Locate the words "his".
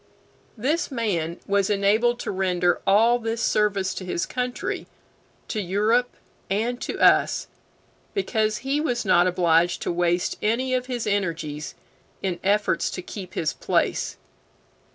4.03-4.25, 10.87-11.05, 13.35-13.53